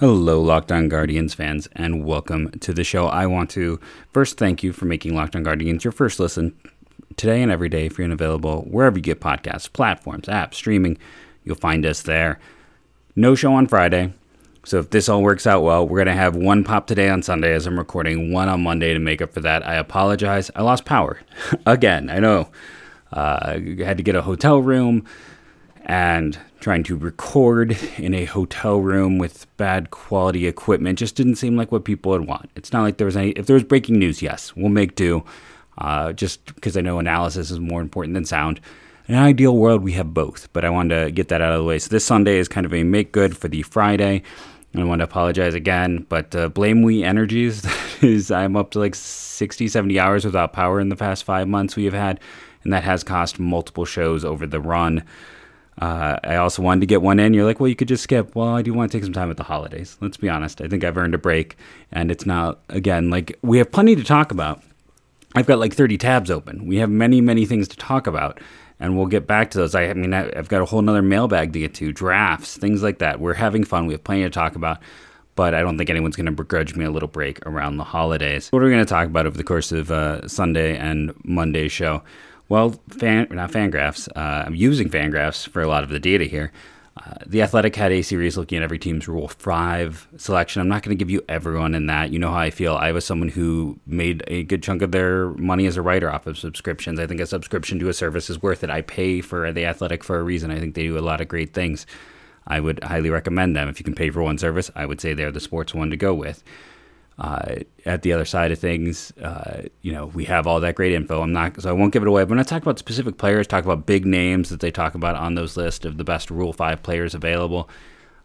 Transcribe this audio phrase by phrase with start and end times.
[0.00, 3.08] Hello, Locked On Guardians fans, and welcome to the show.
[3.08, 3.80] I want to
[4.12, 6.56] first thank you for making Locked On Guardians your first listen
[7.16, 10.98] today and every day, free and available wherever you get podcasts, platforms, apps, streaming.
[11.42, 12.38] You'll find us there.
[13.16, 14.12] No show on Friday.
[14.64, 17.24] So if this all works out well, we're going to have one pop today on
[17.24, 19.66] Sunday as I'm recording, one on Monday to make up for that.
[19.66, 20.48] I apologize.
[20.54, 21.18] I lost power
[21.66, 22.08] again.
[22.08, 22.50] I know.
[23.12, 25.04] Uh, I had to get a hotel room
[25.84, 31.56] and trying to record in a hotel room with bad quality equipment just didn't seem
[31.56, 32.50] like what people would want.
[32.56, 35.24] It's not like there was any, if there was breaking news, yes, we'll make do,
[35.78, 38.60] uh, just because I know analysis is more important than sound.
[39.06, 41.58] In an ideal world, we have both, but I wanted to get that out of
[41.58, 41.78] the way.
[41.78, 44.22] So this Sunday is kind of a make good for the Friday.
[44.76, 47.64] I want to apologize again, but uh, blame We Energies
[48.02, 51.74] is I'm up to like 60, 70 hours without power in the past five months
[51.74, 52.20] we have had,
[52.64, 55.04] and that has cost multiple shows over the run.
[55.80, 57.34] Uh, I also wanted to get one in.
[57.34, 58.34] You're like, well, you could just skip.
[58.34, 59.96] Well, I do want to take some time at the holidays.
[60.00, 60.60] Let's be honest.
[60.60, 61.56] I think I've earned a break,
[61.92, 64.62] and it's not again like we have plenty to talk about.
[65.34, 66.66] I've got like 30 tabs open.
[66.66, 68.40] We have many, many things to talk about,
[68.80, 69.74] and we'll get back to those.
[69.74, 72.82] I, I mean, I, I've got a whole nother mailbag to get to, drafts, things
[72.82, 73.20] like that.
[73.20, 73.86] We're having fun.
[73.86, 74.78] We have plenty to talk about,
[75.36, 78.48] but I don't think anyone's going to begrudge me a little break around the holidays.
[78.50, 81.68] What are we going to talk about over the course of uh, Sunday and Monday
[81.68, 82.02] show?
[82.48, 84.08] Well, fan, not Fangraphs.
[84.16, 86.50] Uh, I'm using Fangraphs for a lot of the data here.
[86.96, 90.60] Uh, the Athletic had a series looking at every team's Rule 5 selection.
[90.60, 92.10] I'm not going to give you everyone in that.
[92.10, 92.74] You know how I feel.
[92.74, 96.26] I was someone who made a good chunk of their money as a writer off
[96.26, 96.98] of subscriptions.
[96.98, 98.70] I think a subscription to a service is worth it.
[98.70, 100.50] I pay for The Athletic for a reason.
[100.50, 101.86] I think they do a lot of great things.
[102.46, 103.68] I would highly recommend them.
[103.68, 105.96] If you can pay for one service, I would say they're the sports one to
[105.96, 106.42] go with.
[107.18, 110.92] Uh, at the other side of things, uh, you know, we have all that great
[110.92, 111.20] info.
[111.20, 112.22] I'm not, so I won't give it away.
[112.22, 115.16] But when I talk about specific players, talk about big names that they talk about
[115.16, 117.68] on those lists of the best Rule 5 players available.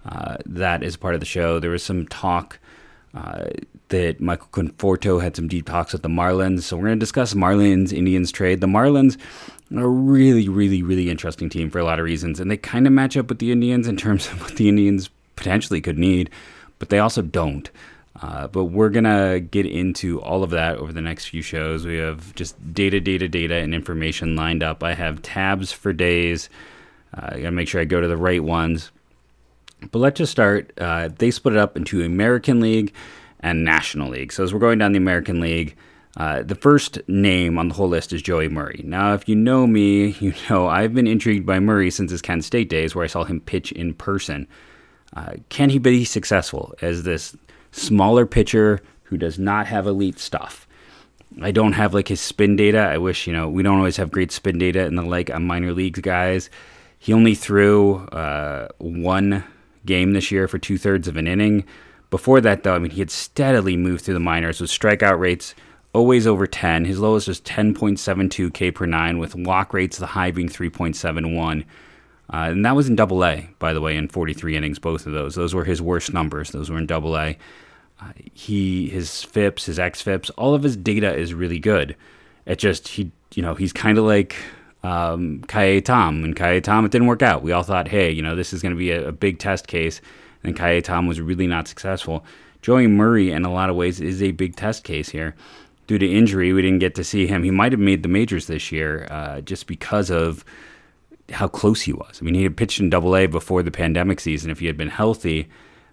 [0.06, 1.60] Uh, that is part of the show.
[1.60, 2.60] There was some talk
[3.16, 3.46] uh,
[3.90, 6.64] that Michael Conforto had some deep talks with the Marlins.
[6.64, 8.62] So we're going to discuss Marlins Indians trade.
[8.62, 9.18] The Marlins
[9.76, 12.40] are a really, really, really interesting team for a lot of reasons.
[12.40, 15.09] And they kind of match up with the Indians in terms of what the Indians
[15.36, 16.30] potentially could need,
[16.80, 17.70] but they also don't.
[18.23, 21.85] Uh, but we're going to get into all of that over the next few shows.
[21.85, 24.81] We have just data, data, data, and information lined up.
[24.81, 26.47] I have tabs for days.
[27.13, 28.91] Uh, I got to make sure I go to the right ones.
[29.91, 30.72] But let's just start.
[30.78, 32.94] Uh, they split it up into American League
[33.41, 34.31] and National League.
[34.31, 35.75] So as we're going down the American League,
[36.16, 38.84] uh, the first name on the whole list is Joey Murray.
[38.85, 42.45] Now, if you know me, you know I've been intrigued by Murray since his Kent
[42.45, 44.47] State days, where I saw him pitch in person.
[45.13, 47.35] Uh, can he be successful as this
[47.73, 50.67] smaller pitcher who does not have elite stuff.
[51.41, 52.79] I don't have like his spin data.
[52.79, 55.45] I wish, you know, we don't always have great spin data in the like on
[55.45, 56.50] minor leagues guys.
[57.00, 59.44] He only threw uh, one
[59.85, 61.66] game this year for two thirds of an inning.
[62.09, 65.55] Before that, though, I mean, he had steadily moved through the minors with strikeout rates
[65.94, 66.85] always over 10.
[66.85, 71.61] His lowest was 10.72 K per nine, with walk rates, the high being 3.71.
[71.61, 71.66] Uh,
[72.31, 75.35] and that was in double A, by the way, in 43 innings, both of those.
[75.35, 76.51] Those were his worst numbers.
[76.51, 77.38] Those were in double A.
[78.34, 81.96] He his FIPS, his xFIPS, all of his data is really good.
[82.46, 84.36] It just he you know he's kind of like
[84.84, 86.24] um, Ka'ai Tom.
[86.24, 87.41] And Ka'ai Tom, it didn't work out.
[87.41, 89.68] We all thought, hey, you know, this is going to be a, a, big test
[89.68, 90.02] case.
[90.44, 92.25] And Ka'ai Tom was really not successful.
[92.62, 95.35] Joey Murray, in a lot of ways, is a big test case here.
[95.88, 97.44] Due to injury, we didn't get to see him.
[97.44, 100.46] He might have made the majors this year uh, just because of
[101.31, 102.20] how close he was.
[102.22, 104.50] I mean, he had pitched in Double A before the pandemic season.
[104.50, 105.50] If he had been healthy,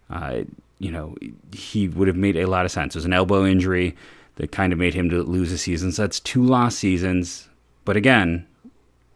[0.09, 0.43] uh,
[0.81, 1.15] you know,
[1.53, 2.97] he would have made a lot of sense.
[2.97, 3.95] It was an elbow injury
[4.37, 5.93] that kind of made him to lose a season.
[5.93, 7.49] So that's two lost seasons.
[7.85, 8.47] But again,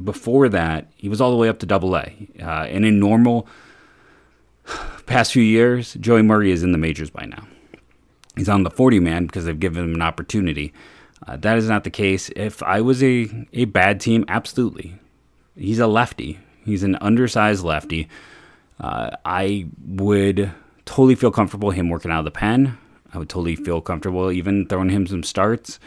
[0.02, 2.28] before that, he was all the way up to double A.
[2.38, 3.48] Uh, and in normal
[5.06, 7.48] past few years, Joey Murray is in the majors by now.
[8.36, 10.75] He's on the 40 man because they've given him an opportunity.
[11.26, 12.31] Uh, that is not the case.
[12.36, 14.98] If I was a, a bad team, absolutely.
[15.56, 16.41] He's a lefty.
[16.64, 18.08] He's an undersized lefty.
[18.78, 20.52] Uh, I would
[20.94, 22.79] totally feel comfortable him working out of the pen.
[23.12, 25.81] I would totally feel comfortable even throwing him some starts.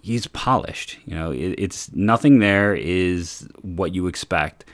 [0.00, 0.98] He's polished.
[1.04, 4.64] You know, it, it's nothing there is what you expect.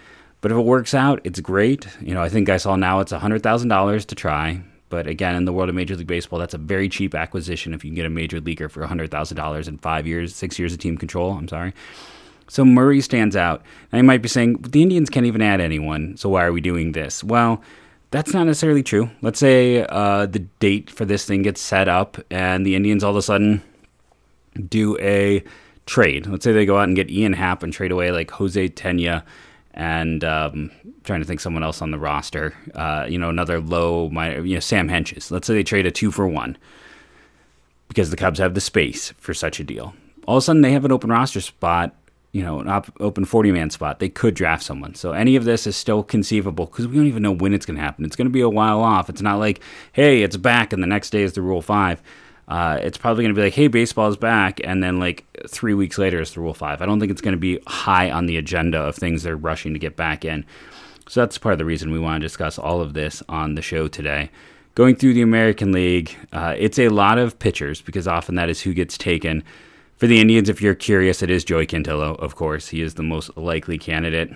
[0.41, 1.89] But if it works out, it's great.
[2.01, 4.63] You know, I think I saw now it's $100,000 to try.
[4.91, 7.85] But again, in the world of Major League Baseball, that's a very cheap acquisition if
[7.85, 10.97] you can get a major leaguer for $100,000 in five years, six years of team
[10.97, 11.33] control.
[11.33, 11.75] I'm sorry.
[12.49, 13.63] So Murray stands out.
[13.93, 16.61] Now you might be saying, the Indians can't even add anyone, so why are we
[16.61, 17.25] doing this?
[17.25, 17.61] Well,
[18.15, 19.11] that's not necessarily true.
[19.23, 23.11] Let's say uh, the date for this thing gets set up and the Indians all
[23.11, 23.61] of a sudden
[24.69, 25.43] do a
[25.87, 26.29] trade.
[26.29, 29.25] Let's say they go out and get Ian Happ and trade away like Jose Tena
[29.73, 30.71] and um,
[31.03, 32.55] trying to think someone else on the roster.
[32.77, 35.33] Uh, you know, another low, my you know Sam Hentges.
[35.33, 36.57] Let's say they trade a two for one
[37.89, 39.93] because the Cubs have the space for such a deal.
[40.29, 41.97] All of a sudden, they have an open roster spot.
[42.35, 44.01] You know, an op- open 40 man spot.
[44.01, 44.95] They could draft someone.
[44.95, 47.77] So any of this is still conceivable because we don't even know when it's going
[47.77, 48.05] to happen.
[48.05, 49.09] It's going to be a while off.
[49.09, 49.61] It's not like,
[49.93, 52.03] hey, it's back and the next day is the Rule 5.
[52.47, 55.73] Uh, it's probably going to be like, hey, baseball is back, and then like three
[55.75, 56.83] weeks later is the Rule Five.
[56.83, 59.73] I don't think it's going to be high on the agenda of things they're rushing
[59.73, 60.45] to get back in.
[61.09, 63.63] So that's part of the reason we want to discuss all of this on the
[63.63, 64.31] show today.
[64.75, 68.61] Going through the American League, uh, it's a lot of pitchers because often that is
[68.61, 69.45] who gets taken.
[69.97, 72.69] For the Indians, if you're curious, it is Joey Cantillo, of course.
[72.69, 74.31] He is the most likely candidate.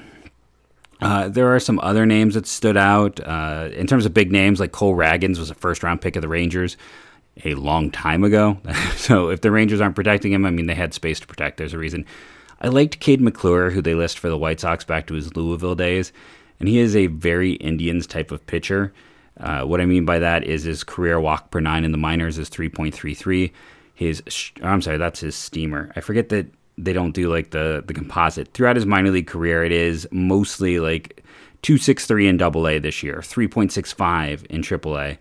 [1.01, 3.21] Uh, there are some other names that stood out.
[3.21, 6.23] Uh, in terms of big names, like Cole Ragans was a first round pick of
[6.23, 6.77] the Rangers
[7.45, 8.59] a long time ago.
[8.97, 11.57] so if the Rangers aren't protecting him, I mean, they had space to protect.
[11.57, 12.05] There's a reason.
[12.61, 15.77] I liked Kade McClure, who they list for the White Sox back to his Louisville
[15.77, 16.13] days,
[16.59, 18.93] and he is a very Indians type of pitcher.
[19.39, 22.39] Uh, what I mean by that is his career walk per nine in the minors
[22.39, 23.53] is 3.33.
[23.99, 24.23] His,
[24.63, 25.91] I'm sorry, that's his steamer.
[25.97, 26.47] I forget that
[26.77, 29.65] they don't do like the the composite throughout his minor league career.
[29.65, 31.25] It is mostly like
[31.63, 35.19] 263 in Double A this year, 3.65 in Triple A.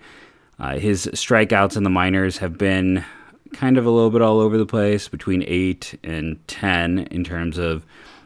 [0.60, 3.04] Uh, his strikeouts in the minors have been
[3.52, 7.58] kind of a little bit all over the place, between eight and ten in terms
[7.58, 7.84] of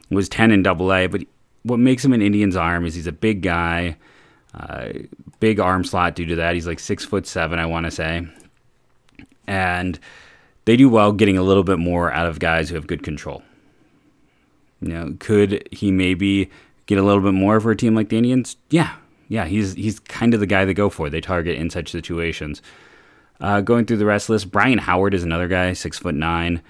[0.09, 1.07] was ten in Double A.
[1.07, 1.21] But
[1.63, 3.95] what makes him an Indian's arm is he's a big guy,
[4.53, 4.89] uh,
[5.39, 6.55] big arm slot due to that.
[6.55, 8.27] He's like six foot seven, I want to say,
[9.47, 9.97] and
[10.65, 13.43] they do well getting a little bit more out of guys who have good control.
[14.81, 16.49] You know, could he maybe
[16.85, 18.57] get a little bit more for a team like the Indians?
[18.69, 18.95] Yeah,
[19.27, 21.09] yeah, he's he's kind of the guy they go for.
[21.09, 22.61] They target in such situations.
[23.39, 26.61] Uh, going through the rest list, Brian Howard is another guy, six foot nine.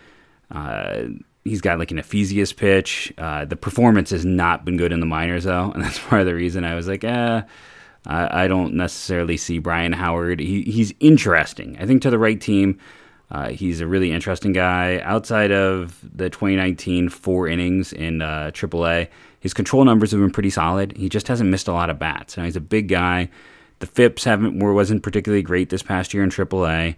[0.49, 1.03] Uh,
[1.43, 3.13] he's got like an Eephus pitch.
[3.17, 6.27] Uh, the performance has not been good in the minors though, and that's part of
[6.27, 7.41] the reason I was like, eh,
[8.05, 10.39] I, I don't necessarily see Brian Howard.
[10.39, 11.77] He, he's interesting.
[11.79, 12.79] I think to the right team,
[13.31, 14.99] uh, he's a really interesting guy.
[14.99, 19.07] Outside of the 2019 four innings in uh, AAA,
[19.39, 20.95] his control numbers have been pretty solid.
[20.97, 22.35] He just hasn't missed a lot of bats.
[22.35, 23.29] Now he's a big guy.
[23.79, 26.95] The FIPS haven't wasn't particularly great this past year in AAA.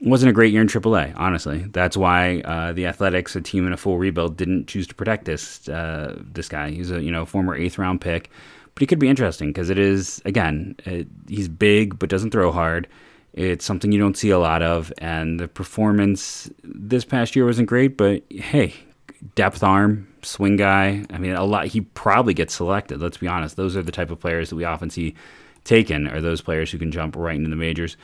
[0.00, 1.66] Wasn't a great year in AAA, honestly.
[1.70, 5.26] That's why uh, the Athletics, a team in a full rebuild, didn't choose to protect
[5.26, 6.70] this uh, this guy.
[6.70, 8.30] He's a you know former eighth round pick,
[8.74, 12.52] but he could be interesting because it is again it, he's big but doesn't throw
[12.52, 12.88] hard.
[13.38, 17.68] It's something you don't see a lot of, and the performance this past year wasn't
[17.68, 17.96] great.
[17.96, 18.74] But hey,
[19.36, 21.04] depth arm, swing guy.
[21.10, 21.66] I mean, a lot.
[21.66, 23.00] He probably gets selected.
[23.00, 23.56] Let's be honest.
[23.56, 25.14] Those are the type of players that we often see
[25.62, 26.08] taken.
[26.08, 27.96] Are those players who can jump right into the majors?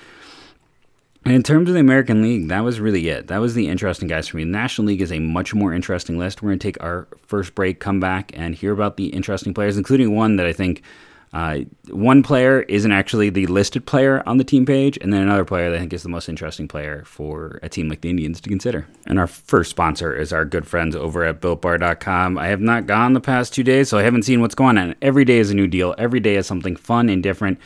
[1.24, 3.26] And in terms of the American League, that was really it.
[3.26, 4.44] That was the interesting guys for me.
[4.44, 6.42] The National League is a much more interesting list.
[6.42, 9.76] We're going to take our first break, come back, and hear about the interesting players,
[9.76, 10.82] including one that I think
[11.34, 11.58] uh,
[11.90, 15.68] one player isn't actually the listed player on the team page, and then another player
[15.68, 18.48] that I think is the most interesting player for a team like the Indians to
[18.48, 18.86] consider.
[19.06, 22.38] And our first sponsor is our good friends over at BuiltBar.com.
[22.38, 24.94] I have not gone the past two days, so I haven't seen what's going on.
[25.02, 25.96] Every day is a new deal.
[25.98, 27.58] Every day is something fun and different.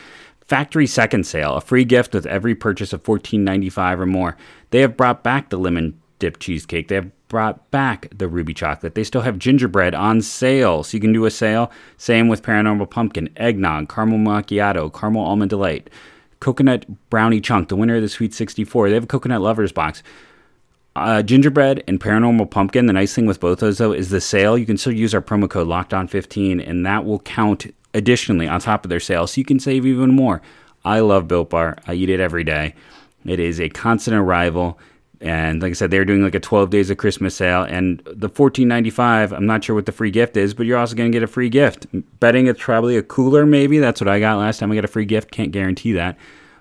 [0.47, 4.39] Factory Second Sale, a free gift with every purchase of $14.95 or more.
[4.71, 6.89] They have brought back the lemon dip cheesecake.
[6.89, 8.95] They have brought back the ruby chocolate.
[8.95, 11.71] They still have gingerbread on sale, so you can do a sale.
[11.97, 15.91] Same with paranormal pumpkin, eggnog, caramel macchiato, caramel almond delight,
[16.41, 18.89] coconut brownie chunk, the winner of the Sweet 64.
[18.89, 20.03] They have a coconut lovers box.
[20.97, 22.87] Uh, gingerbread and paranormal pumpkin.
[22.87, 24.59] The nice thing with both those though is the sale.
[24.59, 28.49] You can still use our promo code Locked On 15 and that will count additionally
[28.49, 30.43] on top of their sale, so you can save even more.
[30.85, 31.77] I love Built Bar.
[31.87, 32.75] I eat it every day.
[33.25, 34.79] It is a constant arrival.
[35.21, 37.63] And like I said, they're doing like a 12 days of Christmas sale.
[37.63, 41.11] And the 14.95, I'm not sure what the free gift is, but you're also going
[41.11, 41.87] to get a free gift.
[42.21, 43.79] Betting it's probably a cooler, maybe.
[43.79, 45.31] That's what I got last time I got a free gift.
[45.31, 46.17] Can't guarantee that.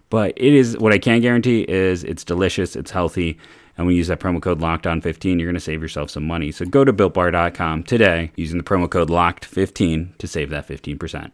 [0.09, 3.37] But it is what I can guarantee is it's delicious, it's healthy.
[3.77, 6.09] And when you use that promo code locked on 15, you're going to save yourself
[6.09, 6.51] some money.
[6.51, 11.31] So go to builtbar.com today using the promo code locked 15 to save that 15%.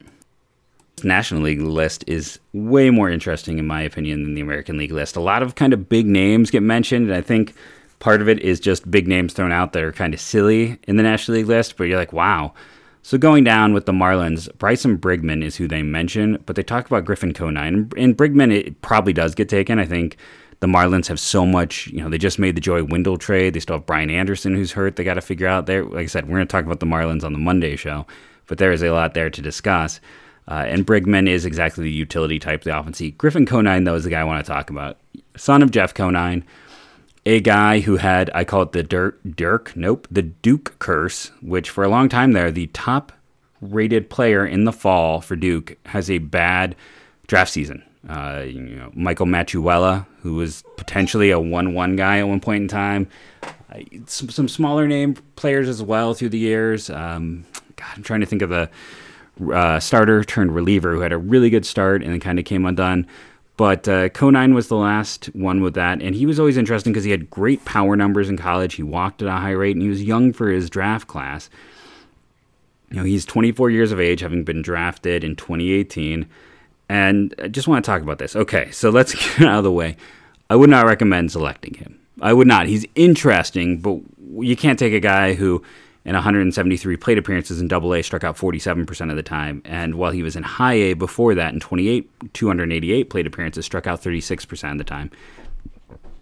[1.04, 5.16] National League list is way more interesting, in my opinion, than the American League list.
[5.16, 7.54] A lot of kind of big names get mentioned, and I think
[8.00, 10.98] part of it is just big names thrown out that are kind of silly in
[10.98, 12.54] the National League list, but you're like, wow.
[13.02, 16.86] So going down with the Marlins, Bryson Brigman is who they mention, but they talk
[16.86, 17.92] about Griffin Conine.
[17.98, 19.78] And Brigman, it probably does get taken.
[19.78, 20.18] I think
[20.62, 23.54] the Marlins have so much, you know, they just made the Joey Wendle trade.
[23.54, 24.96] They still have Brian Anderson who's hurt.
[24.96, 25.84] They got to figure out there.
[25.84, 28.08] Like I said, we're going to talk about the Marlins on the Monday show,
[28.48, 30.00] but there is a lot there to discuss.
[30.48, 33.12] Uh, and Brigman is exactly the utility type often see.
[33.12, 34.98] Griffin Conine, though, is the guy I want to talk about.
[35.38, 36.44] Son of Jeff Conine,
[37.26, 41.70] a guy who had, I call it the Dirk, Dirk, nope, the Duke curse, which
[41.70, 43.14] for a long time there, the top
[43.62, 46.76] rated player in the fall for Duke has a bad
[47.28, 47.84] draft season.
[48.08, 52.64] Uh, you know, Michael Matuella, who was potentially a 1 1 guy at one point
[52.64, 53.08] in time.
[53.44, 56.90] Uh, some, some, smaller name players as well through the years.
[56.90, 57.46] Um,
[57.78, 58.70] God, I'm trying to think of the
[59.52, 62.66] uh, starter turned reliever who had a really good start and then kind of came
[62.66, 63.08] undone.
[63.56, 67.04] But uh, Conine was the last one with that, and he was always interesting because
[67.04, 68.74] he had great power numbers in college.
[68.74, 71.52] He walked at a high rate, and he was young for his draft class.
[72.90, 76.28] You know, he's 24 years of age, having been drafted in 2018.
[76.90, 78.36] And I just want to talk about this.
[78.36, 79.98] Okay, so let's get out of the way.
[80.50, 82.00] I would not recommend selecting him.
[82.22, 82.68] I would not.
[82.68, 84.00] He's interesting, but
[84.44, 85.64] you can't take a guy who
[86.06, 89.62] in 173 plate appearances in Double A, struck out 47% of the time.
[89.64, 93.88] And while he was in High A before that, in 28, 288 plate appearances, struck
[93.88, 95.12] out 36% of the time.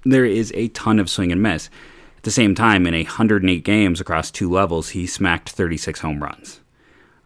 [0.03, 1.69] There is a ton of swing and miss.
[2.17, 6.61] At the same time, in 108 games across two levels, he smacked 36 home runs.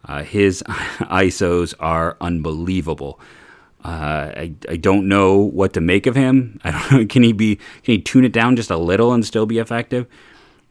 [0.06, 3.20] Uh, his ISOs are unbelievable.
[3.84, 6.60] Uh, I, I don't know what to make of him.
[6.64, 9.24] I don't know, can he be can he tune it down just a little and
[9.24, 10.06] still be effective?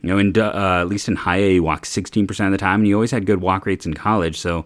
[0.01, 2.81] You know, in uh, at least in high A, he walked 16% of the time,
[2.81, 4.37] and he always had good walk rates in college.
[4.37, 4.65] So,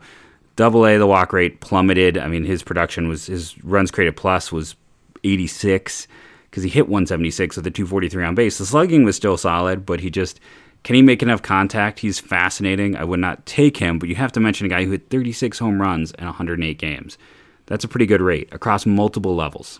[0.55, 2.17] double A, the walk rate plummeted.
[2.17, 4.75] I mean, his production was his runs created plus was
[5.23, 6.07] 86
[6.49, 8.57] because he hit 176 with a 243 on base.
[8.57, 10.39] The slugging was still solid, but he just
[10.83, 11.99] can he make enough contact?
[11.99, 12.95] He's fascinating.
[12.95, 15.59] I would not take him, but you have to mention a guy who hit 36
[15.59, 17.17] home runs in 108 games.
[17.65, 19.79] That's a pretty good rate across multiple levels.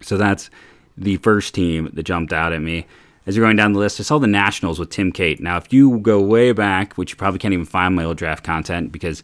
[0.00, 0.50] So that's
[0.96, 2.86] the first team that jumped out at me
[3.26, 5.40] as you're going down the list, I saw the Nationals with Tim Cate.
[5.40, 8.44] Now, if you go way back, which you probably can't even find my old draft
[8.44, 9.22] content because,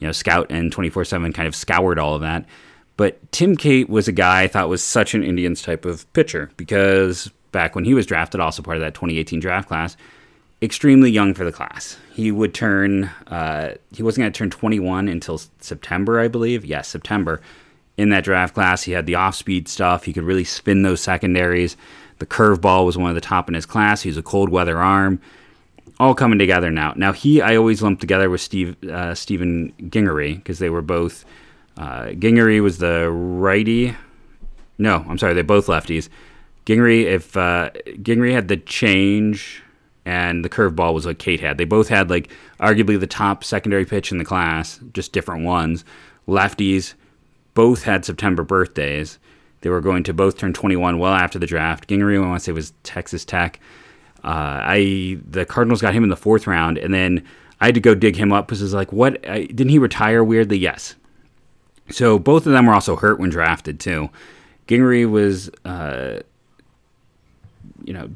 [0.00, 2.44] you know, Scout and 24 7 kind of scoured all of that.
[2.96, 6.50] But Tim Cate was a guy I thought was such an Indians type of pitcher
[6.56, 9.96] because back when he was drafted, also part of that 2018 draft class,
[10.60, 11.96] extremely young for the class.
[12.12, 16.64] He would turn, uh, he wasn't going to turn 21 until September, I believe.
[16.64, 17.40] Yes, September.
[17.96, 20.04] In that draft class, he had the off speed stuff.
[20.04, 21.76] He could really spin those secondaries.
[22.18, 24.02] The curveball was one of the top in his class.
[24.02, 25.20] He's a cold weather arm.
[26.00, 26.92] All coming together now.
[26.96, 31.24] Now he, I always lumped together with Steve uh, Stephen Gingery because they were both.
[31.76, 33.96] Uh, Gingery was the righty.
[34.78, 36.08] No, I'm sorry, they're both lefties.
[36.66, 37.70] Gingery, if uh,
[38.02, 39.62] Gingery had the change
[40.04, 41.58] and the curveball was what Cate had.
[41.58, 45.84] They both had like arguably the top secondary pitch in the class, just different ones.
[46.26, 46.94] Lefties,
[47.54, 49.18] both had September birthdays.
[49.60, 51.88] They were going to both turn 21 well after the draft.
[51.88, 53.60] Gingery, I want to say, was Texas Tech.
[54.24, 57.24] Uh, I the Cardinals got him in the fourth round, and then
[57.60, 59.28] I had to go dig him up because it's like, what?
[59.28, 60.58] I, didn't he retire weirdly?
[60.58, 60.94] Yes.
[61.90, 64.10] So both of them were also hurt when drafted too.
[64.66, 66.20] Gingery was, uh,
[67.84, 68.10] you know,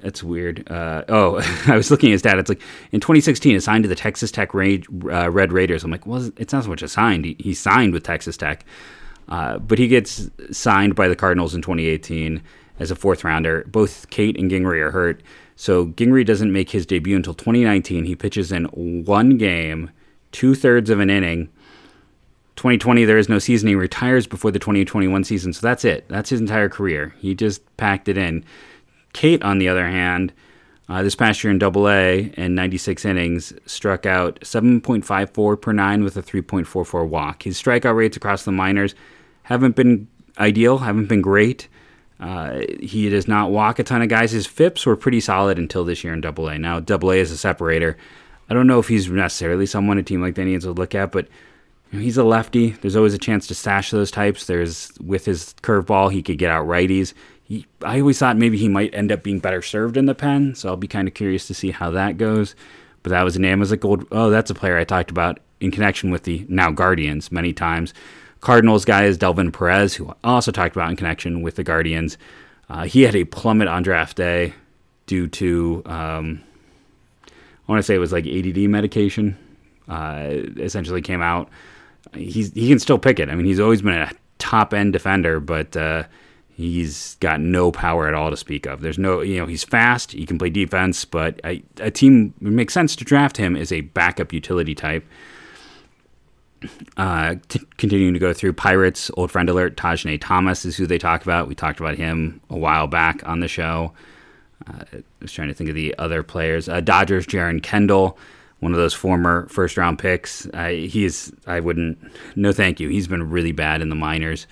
[0.00, 0.70] that's weird.
[0.70, 2.38] Uh, oh, I was looking at his stat.
[2.38, 2.60] It's like
[2.92, 4.76] in 2016, assigned to the Texas Tech Ra-
[5.10, 5.84] uh, Red Raiders.
[5.84, 7.24] I'm like, well, it's not so much assigned.
[7.24, 8.64] He, he signed with Texas Tech.
[9.28, 12.42] Uh, but he gets signed by the Cardinals in 2018
[12.78, 13.64] as a fourth rounder.
[13.66, 15.22] Both Cate and Gingery are hurt.
[15.56, 18.04] So Gingery doesn't make his debut until 2019.
[18.04, 18.64] He pitches in
[19.04, 19.90] one game,
[20.32, 21.48] two thirds of an inning.
[22.56, 23.68] 2020, there is no season.
[23.68, 25.52] He retires before the 2021 season.
[25.52, 26.08] So that's it.
[26.08, 27.14] That's his entire career.
[27.18, 28.44] He just packed it in.
[29.12, 30.32] Cate, on the other hand,
[30.88, 36.02] uh, this past year in Double A in 96 innings, struck out 7.54 per nine
[36.02, 37.42] with a 3.44 walk.
[37.42, 38.94] His strikeout rates across the minors
[39.48, 41.68] haven't been ideal, haven't been great.
[42.20, 44.30] Uh, he does not walk a ton of guys.
[44.30, 46.58] His FIPS were pretty solid until this year in Double A.
[46.58, 47.96] Now Double A is a separator.
[48.50, 51.12] I don't know if he's necessarily someone a team like the Indians would look at,
[51.12, 51.28] but
[51.90, 52.72] you know, he's a lefty.
[52.72, 54.44] There's always a chance to stash those types.
[54.44, 57.14] There's with his curveball, he could get out righties.
[57.44, 60.54] He, I always thought maybe he might end up being better served in the pen,
[60.56, 62.54] so I'll be kind of curious to see how that goes.
[63.02, 64.04] But that was a name as a gold.
[64.12, 67.94] Oh, that's a player I talked about in connection with the now Guardians many times.
[68.40, 72.18] Cardinals guy is Delvin Perez, who I also talked about in connection with the Guardians.
[72.68, 74.54] Uh, he had a plummet on draft day
[75.06, 76.42] due to, um,
[77.26, 79.36] I want to say it was like ADD medication.
[79.88, 81.48] Uh, essentially came out.
[82.14, 83.30] He's he can still pick it.
[83.30, 86.04] I mean, he's always been a top end defender, but uh,
[86.58, 88.82] he's got no power at all to speak of.
[88.82, 90.12] There's no, you know, he's fast.
[90.12, 93.80] He can play defense, but a, a team makes sense to draft him as a
[93.80, 95.04] backup utility type.
[96.96, 100.98] Uh, t- continuing to go through Pirates, old friend alert, Tahnaj Thomas is who they
[100.98, 101.48] talk about.
[101.48, 103.92] We talked about him a while back on the show.
[104.66, 106.68] Uh, I was trying to think of the other players.
[106.68, 108.18] Uh, Dodgers, Jeren Kendall,
[108.60, 110.46] one of those former first round picks.
[110.52, 111.98] Uh, he's, I wouldn't,
[112.34, 112.88] no thank you.
[112.88, 114.46] He's been really bad in the minors.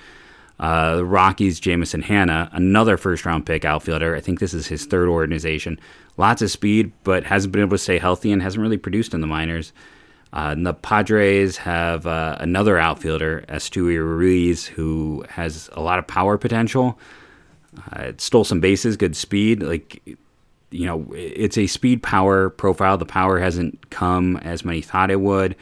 [0.58, 4.14] Uh, the Rockies, Jameson Hannah, another first round pick outfielder.
[4.14, 5.78] I think this is his third organization.
[6.16, 9.20] Lots of speed, but hasn't been able to stay healthy and hasn't really produced in
[9.20, 9.72] the minors.
[10.32, 16.36] Uh, the Padres have uh, another outfielder, Esteury Ruiz, who has a lot of power
[16.36, 16.98] potential.
[17.92, 19.62] Uh, stole some bases, good speed.
[19.62, 20.02] Like,
[20.70, 22.98] you know, it's a speed power profile.
[22.98, 25.56] The power hasn't come as many thought it would.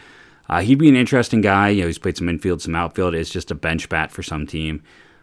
[0.49, 1.69] Uh, he'd be an interesting guy.
[1.69, 3.15] You know, he's played some infield, some outfield.
[3.15, 4.83] It's just a bench bat for some team.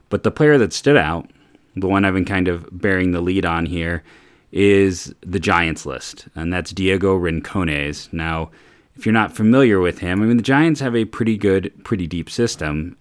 [0.10, 1.30] But the player that stood out,
[1.76, 4.04] the one I've been kind of bearing the lead on here,
[4.52, 8.12] is the Giants list, and that's Diego Rincones.
[8.12, 8.52] Now,
[8.96, 12.08] if you're not familiar with him, I mean, the Giants have a pretty good, pretty
[12.08, 12.98] deep system.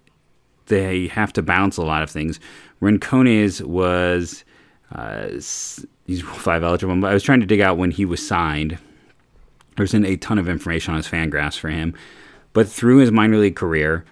[0.67, 2.39] They have to bounce a lot of things.
[2.81, 4.43] Rincones was
[4.93, 6.95] uh, he's five eligible.
[6.99, 8.77] but I was trying to dig out when he was signed.
[9.77, 11.95] There's a ton of information on his Fangraphs for him,
[12.53, 14.05] but through his minor league career,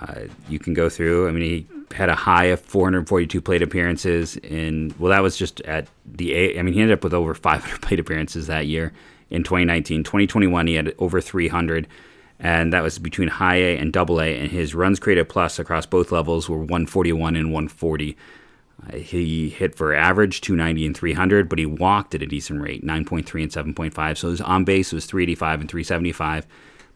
[0.00, 1.28] uh, you can go through.
[1.28, 4.94] I mean, he had a high of 442 plate appearances in.
[4.98, 6.34] Well, that was just at the.
[6.34, 8.92] A, I mean, he ended up with over 500 plate appearances that year
[9.30, 10.04] in 2019.
[10.04, 11.86] 2021, he had over 300,
[12.38, 14.38] and that was between high A and double A.
[14.38, 18.16] And his runs created plus across both levels were 141 and 140.
[18.86, 22.84] Uh, he hit for average 290 and 300, but he walked at a decent rate,
[22.84, 24.18] 9.3 and 7.5.
[24.18, 26.46] So his on base was 385 and 375.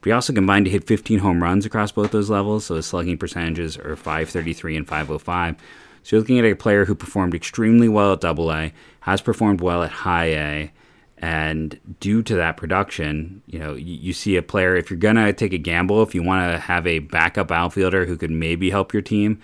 [0.00, 2.86] But he also combined to hit 15 home runs across both those levels, so his
[2.86, 5.56] slugging percentages are 533 and 505.
[6.02, 9.60] So you're looking at a player who performed extremely well at Double A, has performed
[9.60, 10.72] well at High A,
[11.20, 14.74] and due to that production, you know, you, you see a player.
[14.74, 18.16] If you're gonna take a gamble, if you want to have a backup outfielder who
[18.16, 19.38] could maybe help your team,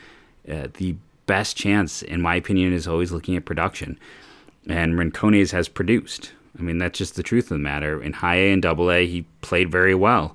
[0.50, 3.99] uh, the best chance, in my opinion, is always looking at production.
[4.66, 6.33] And Rincones has produced.
[6.59, 8.02] I mean, that's just the truth of the matter.
[8.02, 10.35] In high A and double A, he played very well.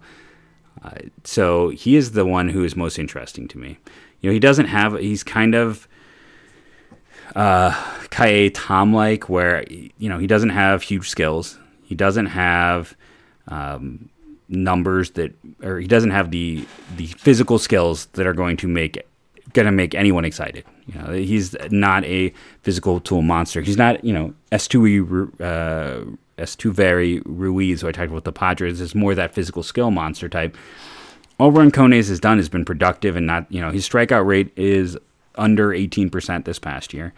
[0.83, 0.91] Uh,
[1.24, 3.79] so he is the one who is most interesting to me.
[4.21, 5.88] You know, he doesn't have, he's kind of
[7.36, 11.57] uh, Ka'ai Tom like, where, you know, he doesn't have huge skills.
[11.83, 12.95] He doesn't have
[13.47, 14.09] um,
[14.47, 16.65] numbers that, or he doesn't have the,
[16.97, 19.01] the physical skills that are going to make
[19.53, 20.63] going to make anyone excited.
[20.87, 23.61] You know, he's not a physical tool monster.
[23.61, 26.05] He's not, you know, S2 uh,
[26.37, 30.57] Esteury Ruiz, who I talked about the Padres, is more that physical skill monster type.
[31.37, 34.97] All Rincones has done has been productive and not, you know, his strikeout rate is
[35.35, 37.13] under 18% this past year.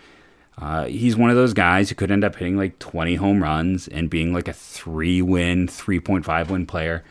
[0.57, 3.87] Uh, he's one of those guys who could end up hitting like 20 home runs
[3.87, 7.03] and being like a three win, 3.5 win player.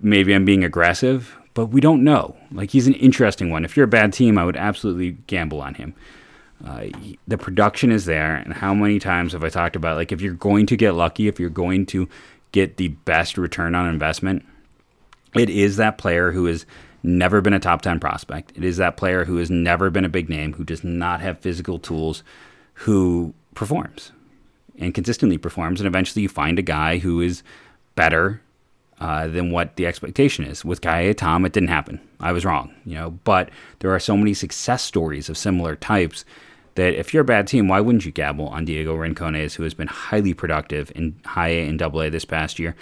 [0.00, 2.36] Maybe I'm being aggressive, but we don't know.
[2.52, 3.64] Like he's an interesting one.
[3.64, 5.94] If you're a bad team, I would absolutely gamble on him.
[6.64, 6.86] Uh,
[7.26, 10.34] the production is there, and how many times have I talked about like if you're
[10.34, 12.08] going to get lucky, if you're going to
[12.52, 14.44] get the best return on investment,
[15.34, 16.66] it is that player who has
[17.02, 18.52] never been a top 10 prospect.
[18.56, 21.38] It is that player who has never been a big name, who does not have
[21.38, 22.22] physical tools,
[22.80, 24.10] who performs
[24.78, 25.80] and consistently performs.
[25.80, 27.42] And eventually you find a guy who is
[27.94, 28.40] better
[28.98, 30.64] uh, than what the expectation is.
[30.64, 32.00] With Ka'ai Tom, it didn't happen.
[32.20, 33.10] I was wrong, you know.
[33.10, 36.24] But there are so many success stories of similar types
[36.76, 39.74] that if you're a bad team, why wouldn't you gamble on Diego Rincones, who has
[39.74, 42.74] been highly productive in high A and double A this past year?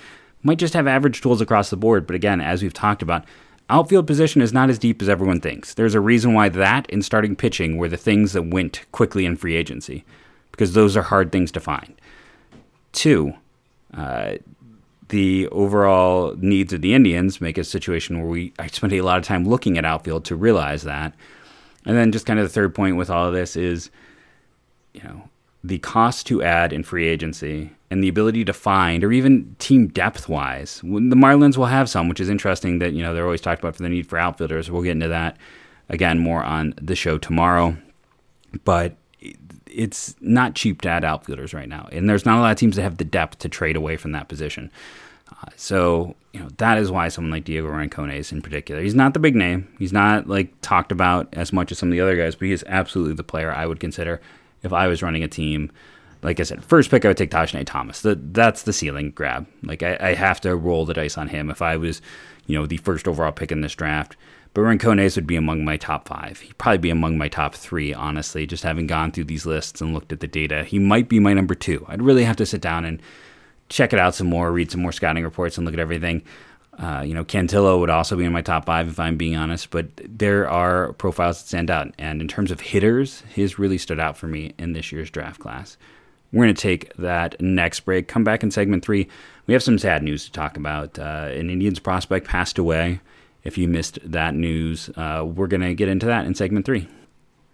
[0.45, 3.25] Might just have average tools across the board, but again, as we've talked about,
[3.71, 5.75] outfield position is not as deep as everyone thinks.
[5.75, 9.37] There's a reason why that and starting pitching were the things that went quickly in
[9.37, 10.05] free agency,
[10.51, 12.01] because those are hard things to find.
[12.93, 13.35] Two,
[13.95, 14.35] uh,
[15.09, 19.19] the overall needs of the Indians make a situation where we I spent a lot
[19.19, 21.15] of time looking at outfield to realize that.
[21.87, 23.91] And then just kind of the third point with all of this is,
[24.93, 25.29] you know,
[25.65, 29.89] the cost to add in free agency and the ability to find, or even team
[29.89, 30.81] depth wise.
[30.83, 33.77] The Marlins will have some, which is interesting that, you know, they're always talked about
[33.77, 34.71] for the need for outfielders.
[34.71, 35.37] We'll get into that
[35.89, 37.77] again more on the show tomorrow.
[38.65, 38.97] But
[39.67, 42.77] it's not cheap to add outfielders right now, and there's not a lot of teams
[42.77, 44.71] that have the depth to trade away from that position.
[45.31, 49.13] Uh, so you know that is why someone like Diego Rincones in particular, he's not
[49.13, 49.69] the big name.
[49.79, 52.53] He's not like talked about as much as some of the other guys, but he
[52.53, 54.21] is absolutely the player I would consider
[54.63, 55.71] if I was running a team.
[56.23, 58.03] Like I said, first pick I would take Tahnaj Thomas.
[58.03, 59.47] The, that's the ceiling grab.
[59.63, 62.03] Like I, I have to roll the dice on him if I was,
[62.47, 64.17] you know, the first overall pick in this draft.
[64.55, 66.41] But Rincones would be among my top five.
[66.41, 69.95] He'd probably be among my top three, honestly, just having gone through these lists and
[69.95, 70.65] looked at the data.
[70.65, 71.85] He might be my number two.
[71.89, 73.01] I'd really have to sit down and
[73.69, 76.23] check it out some more, read some more scouting reports, and look at everything.
[76.79, 79.71] Uh, you know, Cantillo would also be in my top five if I'm being honest,
[79.71, 81.93] but there are profiles that stand out.
[81.99, 85.41] And in terms of hitters, his really stood out for me in this year's draft
[85.41, 85.77] class.
[86.33, 88.07] We're going to take that next break.
[88.09, 89.09] Come back in segment three.
[89.47, 90.99] We have some sad news to talk about.
[90.99, 93.01] Uh, an Indians prospect passed away
[93.45, 94.91] if you missed that news.
[94.97, 96.87] Uh, we're going to get into that in segment three.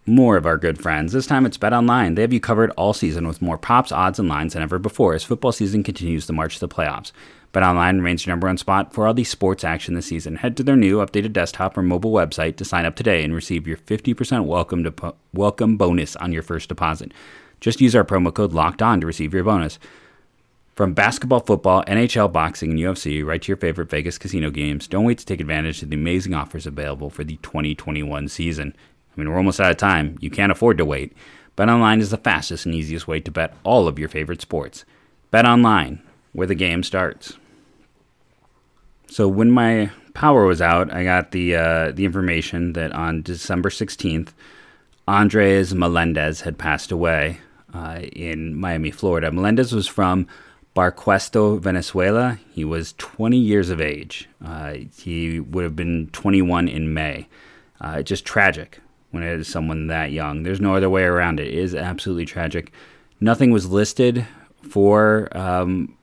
[0.07, 1.13] more of our good friends.
[1.13, 2.15] This time it's Bet Online.
[2.15, 5.15] They have you covered all season with more props, odds, and lines than ever before
[5.15, 7.13] as football season continues to march to the playoffs.
[7.53, 10.37] Bet Online remains your number one spot for all the sports action this season.
[10.37, 13.67] Head to their new updated desktop or mobile website to sign up today and receive
[13.67, 17.13] your 50% welcome to welcome bonus on your first deposit.
[17.61, 19.79] Just use our promo code Locked On to receive your bonus.
[20.75, 25.05] From basketball, football, NHL, boxing, and UFC, right to your favorite Vegas casino games, don't
[25.05, 28.75] wait to take advantage of the amazing offers available for the 2021 season.
[28.77, 30.19] I mean, we're almost out of time.
[30.21, 31.17] You can't afford to wait.
[31.57, 34.85] BetOnline is the fastest and easiest way to bet all of your favorite sports.
[35.33, 36.01] BetOnline,
[36.33, 37.37] where the game starts.
[39.07, 43.71] So when my power was out, I got the uh, the information that on December
[43.71, 44.31] 16th,
[45.07, 47.39] Andres Melendez had passed away
[47.73, 49.31] uh, in Miami, Florida.
[49.31, 50.27] Melendez was from
[50.75, 52.39] Barquesto, Venezuela.
[52.53, 54.29] He was 20 years of age.
[54.45, 57.29] Uh, he would have been 21 in May.
[57.81, 60.43] Uh, just tragic when it is someone that young.
[60.43, 61.49] There's no other way around it.
[61.49, 62.73] It is absolutely tragic.
[63.21, 64.27] Nothing was listed
[64.63, 65.97] for um,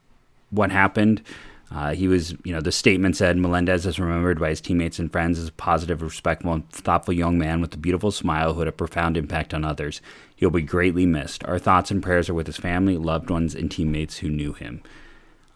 [0.52, 1.22] what happened.
[1.74, 5.10] Uh, he was, you know, the statement said Melendez is remembered by his teammates and
[5.10, 8.68] friends as a positive, respectful, and thoughtful young man with a beautiful smile who had
[8.68, 10.02] a profound impact on others.
[10.36, 11.46] He'll be greatly missed.
[11.46, 14.82] Our thoughts and prayers are with his family, loved ones, and teammates who knew him.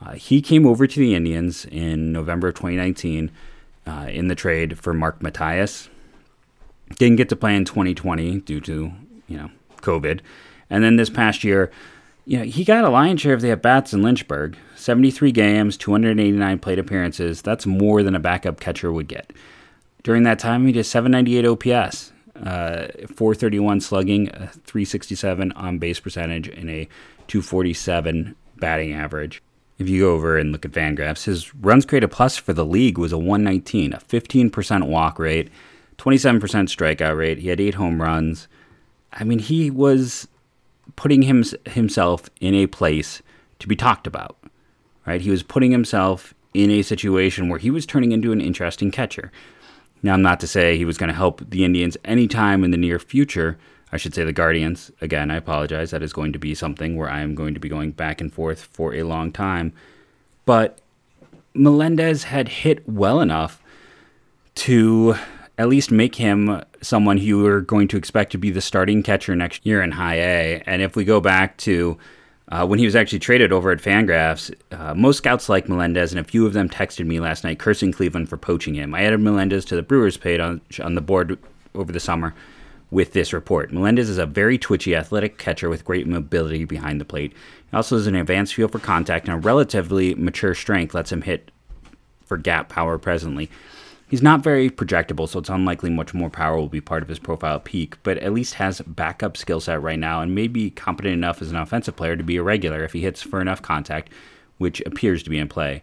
[0.03, 3.29] Uh, he came over to the Indians in November of 2019
[3.85, 5.89] uh, in the trade for Mark Mathias.
[6.97, 8.93] Didn't get to play in 2020 due to,
[9.27, 9.49] you know,
[9.81, 10.21] COVID.
[10.69, 11.71] And then this past year,
[12.25, 15.77] you know, he got a lion's share of the at bats in Lynchburg 73 games,
[15.77, 17.41] 289 plate appearances.
[17.41, 19.31] That's more than a backup catcher would get.
[20.03, 26.69] During that time, he did 798 OPS, uh, 431 slugging, 367 on base percentage, and
[26.69, 26.87] a
[27.27, 29.41] 247 batting average.
[29.77, 32.97] If you go over and look at Fangraphs, his runs created plus for the league
[32.97, 35.49] was a 119, a 15% walk rate,
[35.97, 37.39] 27% strikeout rate.
[37.39, 38.47] He had eight home runs.
[39.11, 40.27] I mean, he was
[40.95, 43.21] putting him, himself in a place
[43.59, 44.37] to be talked about,
[45.05, 45.21] right?
[45.21, 49.31] He was putting himself in a situation where he was turning into an interesting catcher.
[50.01, 52.77] Now, I'm not to say he was going to help the Indians anytime in the
[52.77, 53.57] near future.
[53.91, 54.91] I should say the Guardians.
[55.01, 55.91] Again, I apologize.
[55.91, 58.31] That is going to be something where I am going to be going back and
[58.31, 59.73] forth for a long time.
[60.45, 60.79] But
[61.53, 63.63] Melendez had hit well enough
[64.55, 65.15] to
[65.57, 69.35] at least make him someone you are going to expect to be the starting catcher
[69.35, 70.63] next year in high A.
[70.65, 71.97] And if we go back to
[72.49, 76.19] uh, when he was actually traded over at Fangraphs, uh, most scouts like Melendez, and
[76.19, 78.93] a few of them texted me last night cursing Cleveland for poaching him.
[78.93, 81.39] I added Melendez to the Brewers page on, on the board
[81.73, 82.35] over the summer
[82.91, 83.73] with this report.
[83.73, 87.33] Melendez is a very twitchy, athletic catcher with great mobility behind the plate.
[87.71, 91.23] He also has an advanced feel for contact and a relatively mature strength lets him
[91.23, 91.49] hit
[92.25, 93.49] for gap power presently.
[94.07, 97.17] He's not very projectable, so it's unlikely much more power will be part of his
[97.17, 101.13] profile peak, but at least has backup skill set right now and may be competent
[101.13, 104.11] enough as an offensive player to be a regular if he hits for enough contact,
[104.59, 105.81] which appears to be in play.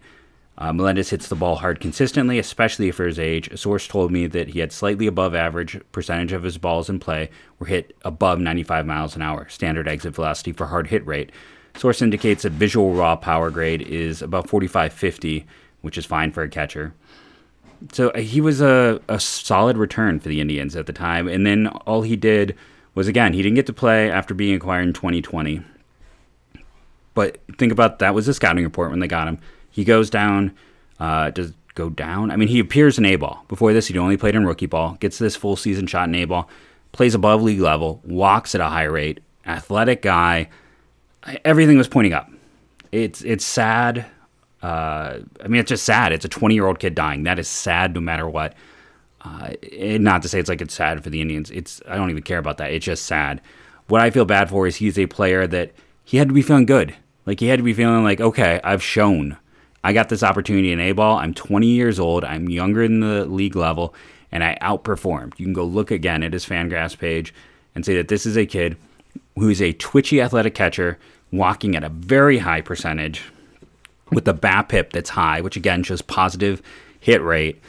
[0.57, 3.49] Uh, Melendez hits the ball hard consistently, especially for his age.
[3.49, 7.01] A source told me that he had slightly above average percentage of his balls in
[7.01, 11.33] play were hit above 95 miles an hour, standard exit velocity for hard hit rate.
[11.77, 15.45] Source indicates that visual raw power grade is about 45-50,
[15.81, 16.95] which is fine for a catcher
[17.91, 21.29] so uh, he was a, a solid return for the Indians at the time.
[21.29, 22.57] And then all he did
[22.95, 25.63] was, again, he didn't get to play after being acquired in 2020.
[27.15, 29.39] But think about that was a scouting report when they got him.
[29.71, 30.55] He goes down,
[30.99, 32.31] uh, does go down.
[32.31, 33.45] I mean, he appears in A ball.
[33.49, 36.25] Before this, he'd only played in rookie ball, gets this full season shot in A
[36.25, 36.49] ball,
[36.93, 40.49] plays above league level, walks at a high rate, athletic guy.
[41.45, 42.31] Everything was pointing up.
[42.91, 44.05] It's it's sad
[44.63, 46.13] uh, I mean, it's just sad.
[46.13, 47.25] It's a 20 year old kid dying.
[47.25, 48.55] That is sad no matter what.
[49.23, 51.51] Uh, not to say it's like it's sad for the Indians.
[51.51, 52.73] It's I don't even care about that.
[52.73, 53.41] It's just sad.
[53.89, 55.73] What I feel bad for is he's a player that
[56.05, 56.95] he had to be feeling good.
[57.27, 59.37] Like he had to be feeling like, okay, I've shown.
[59.85, 61.19] I got this opportunity in A ball.
[61.19, 62.25] I'm 20 years old.
[62.25, 63.95] I'm younger than the league level,
[64.31, 65.39] and I outperformed.
[65.39, 67.35] You can go look again at his Fangraphs page
[67.75, 68.77] and say that this is a kid
[69.37, 70.99] who is a twitchy athletic catcher
[71.33, 73.25] walking at a very high percentage
[74.11, 76.63] with the BABIP that's high, which again shows positive
[77.01, 77.61] hit rate,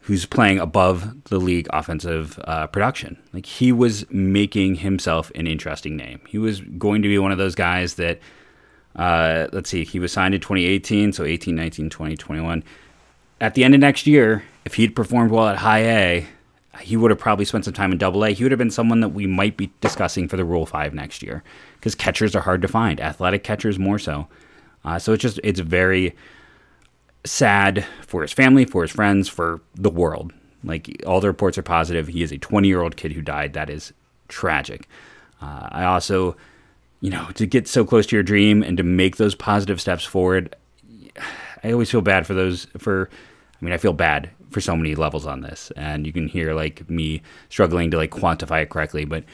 [0.00, 3.18] who's playing above the league offensive uh, production.
[3.34, 6.20] Like he was making himself an interesting name.
[6.26, 8.18] He was going to be one of those guys that,
[8.96, 12.64] uh, let's see, he was signed in 2018, so 18, 19, 20, 21.
[13.40, 16.26] At the end of next year, if he'd performed well at high A,
[16.80, 18.30] he would have probably spent some time in double A.
[18.30, 21.22] He would have been someone that we might be discussing for the Rule 5 next
[21.22, 21.42] year
[21.74, 24.26] because catchers are hard to find, athletic catchers more so.
[24.84, 26.14] Uh, so it's just it's very
[27.24, 30.32] sad for his family, for his friends, for the world.
[30.64, 32.08] Like all the reports are positive.
[32.08, 33.52] He is a 20 year old kid who died.
[33.52, 33.92] That is
[34.28, 34.88] tragic.
[35.40, 36.36] Uh, I also,
[37.00, 40.04] you know, to get so close to your dream and to make those positive steps
[40.04, 40.54] forward,
[41.62, 42.66] I always feel bad for those.
[42.76, 43.08] For,
[43.60, 46.54] I mean, I feel bad for so many levels on this, and you can hear
[46.54, 49.24] like me struggling to like quantify it correctly, but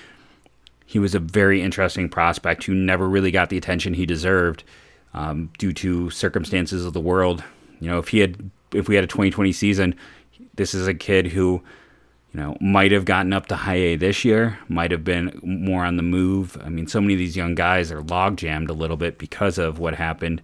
[0.87, 4.65] he was a very interesting prospect who never really got the attention he deserved
[5.14, 7.42] um, due to circumstances of the world.
[7.81, 9.94] You know, if he had, if we had a 2020 season,
[10.55, 11.62] this is a kid who,
[12.33, 15.85] you know, might have gotten up to high A this year, might have been more
[15.85, 16.59] on the move.
[16.62, 19.59] I mean, so many of these young guys are log jammed a little bit because
[19.59, 20.42] of what happened.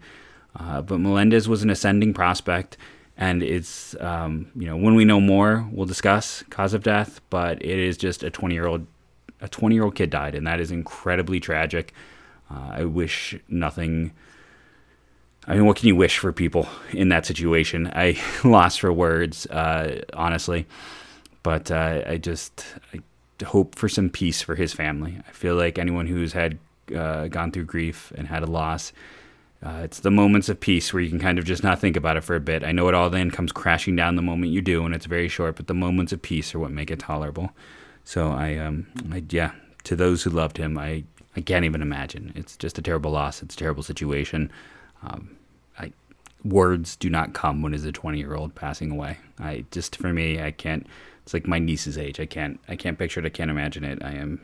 [0.55, 2.77] Uh, but Melendez was an ascending prospect,
[3.17, 7.21] and it's um, you know when we know more, we'll discuss cause of death.
[7.31, 8.87] But it is just a 20 year old,
[9.41, 11.93] a 20 year old kid died, and that is incredibly tragic.
[12.51, 14.11] Uh, I wish nothing
[15.47, 17.91] I mean, what can you wish for people in that situation?
[17.95, 20.67] I lost for words, uh, honestly,
[21.43, 23.01] but uh, I just I
[23.45, 25.19] hope for some peace for his family.
[25.27, 26.59] I feel like anyone who's had
[26.95, 28.93] uh, gone through grief and had a loss,
[29.63, 32.17] uh, it's the moments of peace where you can kind of just not think about
[32.17, 32.65] it for a bit.
[32.65, 35.29] I know it all then comes crashing down the moment you do, and it's very
[35.29, 37.51] short, but the moments of peace are what make it tolerable.
[38.05, 39.53] So I, um, I yeah,
[39.85, 41.05] to those who loved him, I,
[41.37, 42.33] I can't even imagine.
[42.35, 43.43] It's just a terrible loss.
[43.43, 44.51] It's a terrible situation.
[45.03, 45.37] Um,
[45.79, 45.93] I
[46.45, 49.19] words do not come when is a 20 year old passing away.
[49.39, 50.87] I just for me, I can't.
[51.23, 52.21] It's like my niece's age.
[52.21, 52.59] I can't.
[52.69, 53.27] I can't picture it.
[53.27, 54.03] I can't imagine it.
[54.03, 54.41] I am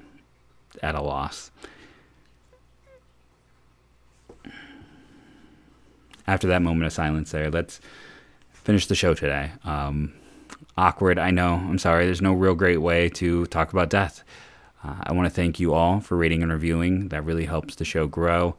[0.83, 1.51] at a loss.
[6.27, 7.81] After that moment of silence, there, let's
[8.51, 9.53] finish the show today.
[9.65, 10.13] Um,
[10.77, 11.55] awkward, I know.
[11.55, 12.05] I'm sorry.
[12.05, 14.25] There's no real great way to talk about death.
[14.83, 17.09] Uh, I want to thank you all for rating and reviewing.
[17.09, 18.57] That really helps the show grow.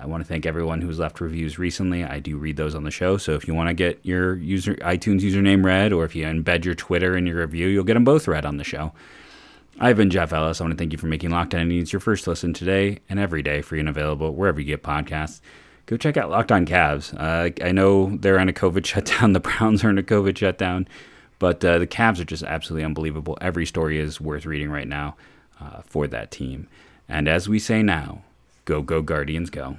[0.00, 2.04] I want to thank everyone who's left reviews recently.
[2.04, 3.16] I do read those on the show.
[3.16, 6.64] So if you want to get your user iTunes username read, or if you embed
[6.64, 8.92] your Twitter in your review, you'll get them both read on the show.
[9.80, 10.60] I've been Jeff Ellis.
[10.60, 13.18] I want to thank you for making Locked On Indians your first listen today and
[13.18, 15.40] every day, free and available wherever you get podcasts.
[15.86, 17.14] Go check out Locked On Cavs.
[17.18, 19.32] Uh, I know they're on a COVID shutdown.
[19.32, 20.86] The Browns are in a COVID shutdown,
[21.38, 23.38] but uh, the Cavs are just absolutely unbelievable.
[23.40, 25.16] Every story is worth reading right now
[25.60, 26.68] uh, for that team.
[27.08, 28.22] And as we say now,
[28.64, 29.76] Go, go, Guardians, go.